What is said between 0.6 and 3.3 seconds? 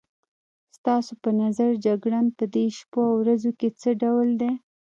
ستا په نظر جګړن په دې شپو او